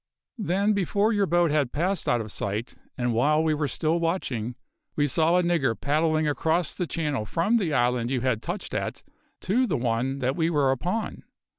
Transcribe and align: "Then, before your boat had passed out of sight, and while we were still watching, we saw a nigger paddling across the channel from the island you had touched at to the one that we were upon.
"Then, 0.39 0.73
before 0.73 1.13
your 1.13 1.27
boat 1.27 1.51
had 1.51 1.71
passed 1.71 2.07
out 2.09 2.21
of 2.21 2.31
sight, 2.31 2.73
and 2.97 3.13
while 3.13 3.43
we 3.43 3.53
were 3.53 3.67
still 3.67 3.99
watching, 3.99 4.55
we 4.95 5.05
saw 5.05 5.37
a 5.37 5.43
nigger 5.43 5.79
paddling 5.79 6.27
across 6.27 6.73
the 6.73 6.87
channel 6.87 7.23
from 7.23 7.57
the 7.57 7.71
island 7.71 8.09
you 8.09 8.21
had 8.21 8.41
touched 8.41 8.73
at 8.73 9.03
to 9.41 9.67
the 9.67 9.77
one 9.77 10.17
that 10.17 10.35
we 10.35 10.49
were 10.49 10.71
upon. 10.71 11.21